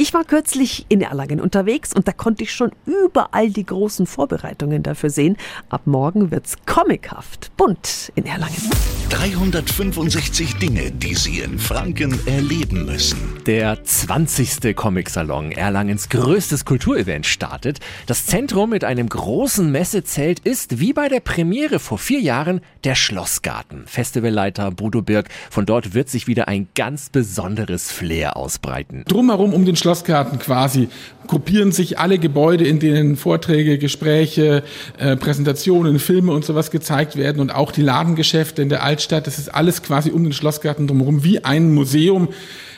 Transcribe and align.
Ich 0.00 0.14
war 0.14 0.24
kürzlich 0.24 0.86
in 0.88 1.02
Erlangen 1.02 1.42
unterwegs 1.42 1.92
und 1.92 2.08
da 2.08 2.12
konnte 2.12 2.42
ich 2.42 2.54
schon 2.54 2.72
überall 2.86 3.50
die 3.50 3.66
großen 3.66 4.06
Vorbereitungen 4.06 4.82
dafür 4.82 5.10
sehen. 5.10 5.36
Ab 5.68 5.82
morgen 5.84 6.30
wird's 6.30 6.56
comichaft, 6.64 7.54
bunt 7.58 8.10
in 8.14 8.24
Erlangen. 8.24 8.70
365 9.10 10.56
Dinge, 10.56 10.92
die 10.92 11.16
Sie 11.16 11.40
in 11.40 11.58
Franken 11.58 12.16
erleben 12.26 12.86
müssen. 12.86 13.18
Der 13.44 13.82
20. 13.82 14.76
Comic-Salon, 14.76 15.50
Erlangens 15.50 16.08
größtes 16.10 16.64
Kulturevent, 16.64 17.26
startet. 17.26 17.80
Das 18.06 18.26
Zentrum 18.26 18.70
mit 18.70 18.84
einem 18.84 19.08
großen 19.08 19.70
Messezelt 19.70 20.38
ist, 20.38 20.78
wie 20.78 20.92
bei 20.92 21.08
der 21.08 21.18
Premiere 21.18 21.80
vor 21.80 21.98
vier 21.98 22.20
Jahren, 22.20 22.60
der 22.84 22.94
Schlossgarten. 22.94 23.82
Festivalleiter 23.86 24.70
Bodo 24.70 25.02
Birk, 25.02 25.28
von 25.50 25.66
dort 25.66 25.92
wird 25.92 26.08
sich 26.08 26.28
wieder 26.28 26.46
ein 26.46 26.68
ganz 26.76 27.10
besonderes 27.10 27.90
Flair 27.90 28.36
ausbreiten. 28.36 29.04
Drumherum 29.08 29.52
um 29.52 29.64
den 29.64 29.74
Schlossgarten 29.74 30.38
quasi 30.38 30.88
gruppieren 31.26 31.70
sich 31.70 31.98
alle 31.98 32.18
Gebäude, 32.18 32.66
in 32.66 32.80
denen 32.80 33.16
Vorträge, 33.16 33.78
Gespräche, 33.78 34.64
äh, 34.98 35.16
Präsentationen, 35.16 35.98
Filme 35.98 36.32
und 36.32 36.44
sowas 36.44 36.70
gezeigt 36.70 37.16
werden 37.16 37.40
und 37.40 37.50
auch 37.54 37.70
die 37.70 37.82
Ladengeschäfte 37.82 38.62
in 38.62 38.68
der 38.68 38.82
Altstadt. 38.82 38.99
Das 39.26 39.38
ist 39.38 39.48
alles 39.48 39.82
quasi 39.82 40.10
um 40.10 40.22
den 40.22 40.32
Schlossgarten 40.32 40.86
drumherum 40.86 41.24
wie 41.24 41.44
ein 41.44 41.74
Museum 41.74 42.28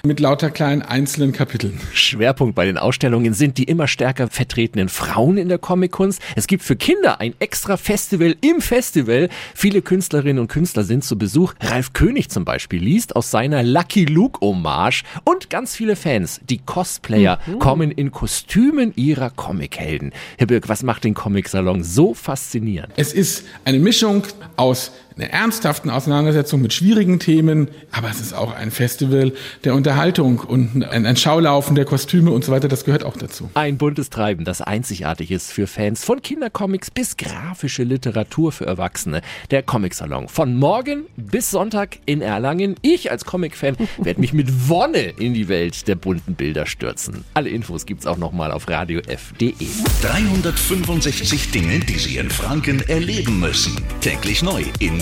mit 0.04 0.18
lauter 0.18 0.50
kleinen 0.50 0.82
einzelnen 0.82 1.30
Kapiteln. 1.32 1.80
Schwerpunkt 1.92 2.56
bei 2.56 2.64
den 2.64 2.76
Ausstellungen 2.76 3.34
sind 3.34 3.56
die 3.56 3.64
immer 3.64 3.86
stärker 3.86 4.26
vertretenen 4.28 4.88
Frauen 4.88 5.38
in 5.38 5.48
der 5.48 5.58
Comickunst. 5.58 6.20
Es 6.34 6.48
gibt 6.48 6.64
für 6.64 6.74
Kinder 6.74 7.20
ein 7.20 7.34
extra 7.38 7.76
Festival 7.76 8.34
im 8.40 8.60
Festival. 8.60 9.28
Viele 9.54 9.80
Künstlerinnen 9.80 10.40
und 10.40 10.48
Künstler 10.48 10.82
sind 10.82 11.04
zu 11.04 11.16
Besuch. 11.16 11.54
Ralf 11.60 11.92
König 11.92 12.30
zum 12.30 12.44
Beispiel 12.44 12.82
liest 12.82 13.14
aus 13.14 13.30
seiner 13.30 13.62
Lucky 13.62 14.04
Luke 14.04 14.40
Hommage 14.40 15.04
und 15.22 15.50
ganz 15.50 15.76
viele 15.76 15.94
Fans, 15.94 16.40
die 16.50 16.58
Cosplayer, 16.58 17.38
mhm. 17.46 17.58
kommen 17.60 17.90
in 17.92 18.10
Kostümen 18.10 18.92
ihrer 18.96 19.30
Comichelden. 19.30 20.12
Herr 20.36 20.48
Birk, 20.48 20.68
was 20.68 20.82
macht 20.82 21.04
den 21.04 21.14
Comic-Salon 21.14 21.84
so 21.84 22.12
faszinierend? 22.12 22.92
Es 22.96 23.12
ist 23.12 23.44
eine 23.64 23.78
Mischung 23.78 24.24
aus 24.56 24.90
einer 25.16 25.30
ernsthaften 25.30 25.90
Auseinandersetzung 25.90 26.60
mit 26.60 26.72
schwierigen 26.72 27.18
Themen, 27.18 27.68
aber 27.90 28.10
es 28.10 28.20
ist 28.20 28.32
auch 28.32 28.54
ein 28.54 28.70
Festival 28.70 29.32
der 29.64 29.74
Unterhaltung 29.74 30.40
und 30.40 30.84
ein, 30.84 31.06
ein 31.06 31.16
Schaulaufen 31.16 31.74
der 31.74 31.84
Kostüme 31.84 32.30
und 32.30 32.44
so 32.44 32.52
weiter, 32.52 32.68
das 32.68 32.84
gehört 32.84 33.04
auch 33.04 33.16
dazu. 33.16 33.50
Ein 33.54 33.78
buntes 33.78 34.10
Treiben, 34.10 34.44
das 34.44 34.60
einzigartig 34.60 35.30
ist 35.30 35.52
für 35.52 35.66
Fans 35.66 36.04
von 36.04 36.22
Kindercomics 36.22 36.90
bis 36.90 37.16
grafische 37.16 37.82
Literatur 37.82 38.52
für 38.52 38.66
Erwachsene. 38.66 39.22
Der 39.50 39.62
Comic-Salon 39.62 40.28
von 40.28 40.56
morgen 40.56 41.04
bis 41.16 41.50
Sonntag 41.50 41.98
in 42.06 42.22
Erlangen. 42.22 42.76
Ich 42.82 43.10
als 43.10 43.24
Comic-Fan 43.24 43.76
werde 43.98 44.20
mich 44.20 44.32
mit 44.32 44.68
Wonne 44.68 45.12
in 45.18 45.34
die 45.34 45.48
Welt 45.48 45.88
der 45.88 45.96
bunten 45.96 46.34
Bilder 46.34 46.66
stürzen. 46.66 47.24
Alle 47.34 47.50
Infos 47.50 47.86
gibt's 47.86 48.06
auch 48.06 48.18
nochmal 48.18 48.52
auf 48.52 48.68
radiof.de. 48.68 49.54
365 50.02 51.50
Dinge, 51.50 51.80
die 51.80 51.98
Sie 51.98 52.16
in 52.16 52.30
Franken 52.30 52.80
erleben 52.88 53.40
müssen. 53.40 53.76
Täglich 54.00 54.42
neu 54.42 54.64
in 54.78 55.01